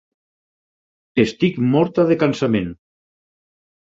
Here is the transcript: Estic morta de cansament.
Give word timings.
Estic 1.23 1.59
morta 1.73 2.05
de 2.13 2.17
cansament. 2.23 2.73